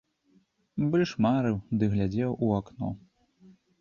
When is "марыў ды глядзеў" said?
1.25-2.31